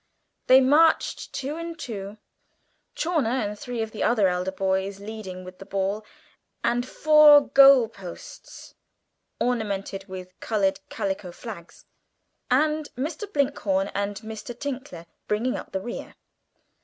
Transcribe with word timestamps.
They 0.47 0.61
marched 0.61 1.31
two 1.31 1.57
and 1.57 1.77
two, 1.77 2.17
Chawner 2.95 3.45
and 3.49 3.59
three 3.59 3.83
of 3.83 3.91
the 3.91 4.01
other 4.01 4.29
elder 4.29 4.51
boys 4.51 4.99
leading 4.99 5.43
with 5.43 5.59
the 5.59 5.65
ball 5.67 6.03
and 6.63 6.87
four 6.87 7.39
goal 7.47 7.87
posts 7.87 8.73
ornamented 9.39 10.05
with 10.07 10.39
coloured 10.39 10.79
calico 10.89 11.31
flags, 11.31 11.85
and 12.49 12.89
Mr. 12.95 13.31
Blinkhorn 13.31 13.89
and 13.89 14.15
Mr. 14.21 14.59
Tinkler 14.59 15.05
bringing 15.27 15.55
up 15.55 15.71
the 15.71 15.81
rear. 15.81 16.15